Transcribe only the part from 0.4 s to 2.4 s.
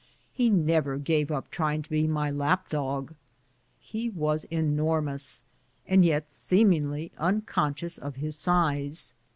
never gave np trying to be my